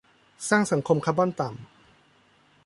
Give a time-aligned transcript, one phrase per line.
[0.49, 1.53] สร้างสังคมคาร์บอนต่ำ